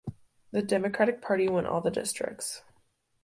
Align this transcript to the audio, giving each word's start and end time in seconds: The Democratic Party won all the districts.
The 0.49 0.63
Democratic 0.63 1.21
Party 1.21 1.47
won 1.47 1.67
all 1.67 1.79
the 1.79 1.91
districts. 1.91 2.63